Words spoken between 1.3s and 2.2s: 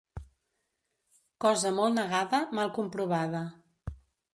Cosa molt